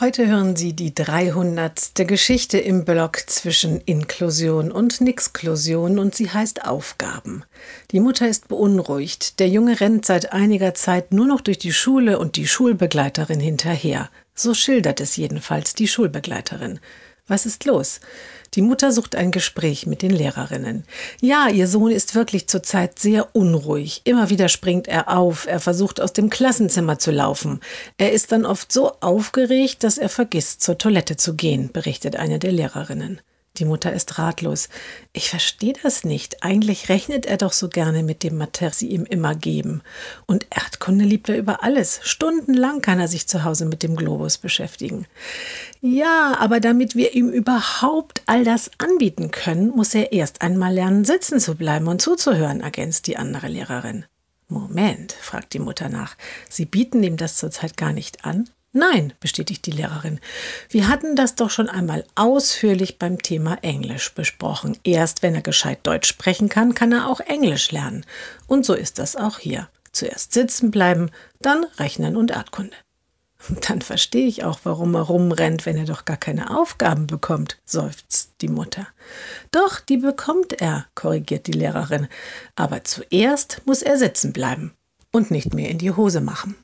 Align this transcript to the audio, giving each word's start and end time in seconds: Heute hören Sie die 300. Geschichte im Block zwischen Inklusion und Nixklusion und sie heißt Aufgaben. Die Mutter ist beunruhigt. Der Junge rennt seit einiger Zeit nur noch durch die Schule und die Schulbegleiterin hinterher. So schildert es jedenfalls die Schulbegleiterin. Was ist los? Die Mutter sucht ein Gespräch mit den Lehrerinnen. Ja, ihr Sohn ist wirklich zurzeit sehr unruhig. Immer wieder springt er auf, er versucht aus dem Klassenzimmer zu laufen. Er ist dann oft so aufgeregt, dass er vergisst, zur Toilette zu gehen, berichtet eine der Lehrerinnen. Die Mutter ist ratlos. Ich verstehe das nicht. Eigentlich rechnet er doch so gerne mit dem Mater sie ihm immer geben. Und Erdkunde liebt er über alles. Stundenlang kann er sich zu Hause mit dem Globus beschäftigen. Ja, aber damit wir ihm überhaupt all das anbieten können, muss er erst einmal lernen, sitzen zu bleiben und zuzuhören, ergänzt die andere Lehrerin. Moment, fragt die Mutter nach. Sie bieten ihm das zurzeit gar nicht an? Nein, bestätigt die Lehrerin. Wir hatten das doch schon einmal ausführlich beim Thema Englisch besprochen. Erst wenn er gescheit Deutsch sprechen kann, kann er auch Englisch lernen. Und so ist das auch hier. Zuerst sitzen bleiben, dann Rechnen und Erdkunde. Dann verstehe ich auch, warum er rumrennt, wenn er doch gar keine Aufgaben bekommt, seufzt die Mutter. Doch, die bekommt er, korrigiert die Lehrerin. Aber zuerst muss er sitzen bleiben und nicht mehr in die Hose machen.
Heute 0.00 0.26
hören 0.26 0.56
Sie 0.56 0.72
die 0.72 0.92
300. 0.92 1.92
Geschichte 2.08 2.58
im 2.58 2.84
Block 2.84 3.18
zwischen 3.28 3.80
Inklusion 3.80 4.72
und 4.72 5.00
Nixklusion 5.00 6.00
und 6.00 6.16
sie 6.16 6.28
heißt 6.28 6.64
Aufgaben. 6.64 7.44
Die 7.92 8.00
Mutter 8.00 8.26
ist 8.26 8.48
beunruhigt. 8.48 9.38
Der 9.38 9.48
Junge 9.48 9.80
rennt 9.80 10.04
seit 10.04 10.32
einiger 10.32 10.74
Zeit 10.74 11.12
nur 11.12 11.28
noch 11.28 11.40
durch 11.40 11.58
die 11.58 11.72
Schule 11.72 12.18
und 12.18 12.34
die 12.34 12.48
Schulbegleiterin 12.48 13.38
hinterher. 13.38 14.10
So 14.34 14.52
schildert 14.52 15.00
es 15.00 15.16
jedenfalls 15.16 15.74
die 15.74 15.86
Schulbegleiterin. 15.86 16.80
Was 17.26 17.46
ist 17.46 17.64
los? 17.64 18.00
Die 18.52 18.60
Mutter 18.60 18.92
sucht 18.92 19.16
ein 19.16 19.30
Gespräch 19.30 19.86
mit 19.86 20.02
den 20.02 20.10
Lehrerinnen. 20.10 20.84
Ja, 21.22 21.48
ihr 21.48 21.66
Sohn 21.66 21.90
ist 21.90 22.14
wirklich 22.14 22.48
zurzeit 22.48 22.98
sehr 22.98 23.34
unruhig. 23.34 24.02
Immer 24.04 24.28
wieder 24.28 24.50
springt 24.50 24.88
er 24.88 25.08
auf, 25.08 25.46
er 25.46 25.58
versucht 25.58 26.02
aus 26.02 26.12
dem 26.12 26.28
Klassenzimmer 26.28 26.98
zu 26.98 27.10
laufen. 27.10 27.60
Er 27.96 28.12
ist 28.12 28.30
dann 28.30 28.44
oft 28.44 28.70
so 28.70 28.92
aufgeregt, 29.00 29.84
dass 29.84 29.96
er 29.96 30.10
vergisst, 30.10 30.60
zur 30.60 30.76
Toilette 30.76 31.16
zu 31.16 31.34
gehen, 31.34 31.72
berichtet 31.72 32.16
eine 32.16 32.38
der 32.38 32.52
Lehrerinnen. 32.52 33.22
Die 33.56 33.64
Mutter 33.64 33.92
ist 33.92 34.18
ratlos. 34.18 34.68
Ich 35.12 35.30
verstehe 35.30 35.74
das 35.80 36.02
nicht. 36.02 36.42
Eigentlich 36.42 36.88
rechnet 36.88 37.24
er 37.24 37.36
doch 37.36 37.52
so 37.52 37.68
gerne 37.68 38.02
mit 38.02 38.24
dem 38.24 38.36
Mater 38.36 38.70
sie 38.70 38.88
ihm 38.88 39.04
immer 39.04 39.36
geben. 39.36 39.82
Und 40.26 40.48
Erdkunde 40.50 41.04
liebt 41.04 41.28
er 41.28 41.38
über 41.38 41.62
alles. 41.62 42.00
Stundenlang 42.02 42.80
kann 42.80 42.98
er 42.98 43.06
sich 43.06 43.28
zu 43.28 43.44
Hause 43.44 43.66
mit 43.66 43.84
dem 43.84 43.94
Globus 43.94 44.38
beschäftigen. 44.38 45.06
Ja, 45.80 46.36
aber 46.40 46.58
damit 46.58 46.96
wir 46.96 47.14
ihm 47.14 47.28
überhaupt 47.28 48.22
all 48.26 48.42
das 48.42 48.72
anbieten 48.78 49.30
können, 49.30 49.68
muss 49.68 49.94
er 49.94 50.10
erst 50.10 50.42
einmal 50.42 50.74
lernen, 50.74 51.04
sitzen 51.04 51.38
zu 51.38 51.54
bleiben 51.54 51.86
und 51.86 52.02
zuzuhören, 52.02 52.60
ergänzt 52.60 53.06
die 53.06 53.18
andere 53.18 53.46
Lehrerin. 53.46 54.04
Moment, 54.48 55.12
fragt 55.12 55.54
die 55.54 55.60
Mutter 55.60 55.88
nach. 55.88 56.16
Sie 56.50 56.64
bieten 56.64 57.04
ihm 57.04 57.16
das 57.16 57.36
zurzeit 57.36 57.76
gar 57.76 57.92
nicht 57.92 58.24
an? 58.24 58.50
Nein, 58.76 59.12
bestätigt 59.20 59.66
die 59.66 59.70
Lehrerin. 59.70 60.18
Wir 60.68 60.88
hatten 60.88 61.14
das 61.14 61.36
doch 61.36 61.48
schon 61.48 61.68
einmal 61.68 62.04
ausführlich 62.16 62.98
beim 62.98 63.22
Thema 63.22 63.56
Englisch 63.62 64.12
besprochen. 64.12 64.76
Erst 64.82 65.22
wenn 65.22 65.36
er 65.36 65.42
gescheit 65.42 65.78
Deutsch 65.84 66.08
sprechen 66.08 66.48
kann, 66.48 66.74
kann 66.74 66.90
er 66.90 67.08
auch 67.08 67.20
Englisch 67.20 67.70
lernen. 67.70 68.04
Und 68.48 68.66
so 68.66 68.74
ist 68.74 68.98
das 68.98 69.14
auch 69.14 69.38
hier. 69.38 69.68
Zuerst 69.92 70.32
sitzen 70.32 70.72
bleiben, 70.72 71.12
dann 71.40 71.64
Rechnen 71.78 72.16
und 72.16 72.32
Erdkunde. 72.32 72.76
Dann 73.68 73.80
verstehe 73.80 74.26
ich 74.26 74.42
auch, 74.42 74.60
warum 74.64 74.94
er 74.94 75.02
rumrennt, 75.02 75.66
wenn 75.66 75.76
er 75.76 75.84
doch 75.84 76.04
gar 76.04 76.16
keine 76.16 76.58
Aufgaben 76.58 77.06
bekommt, 77.06 77.58
seufzt 77.66 78.32
die 78.40 78.48
Mutter. 78.48 78.88
Doch, 79.52 79.80
die 79.80 79.98
bekommt 79.98 80.60
er, 80.60 80.86
korrigiert 80.94 81.46
die 81.46 81.52
Lehrerin. 81.52 82.08
Aber 82.56 82.82
zuerst 82.82 83.60
muss 83.66 83.82
er 83.82 83.98
sitzen 83.98 84.32
bleiben 84.32 84.72
und 85.12 85.30
nicht 85.30 85.52
mehr 85.52 85.68
in 85.68 85.78
die 85.78 85.92
Hose 85.92 86.22
machen. 86.22 86.56